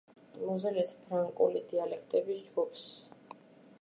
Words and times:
მოზელის 0.43 0.93
ფრანკული 1.09 1.63
დიალექტების 1.73 2.43
ჯგუფს. 2.49 2.87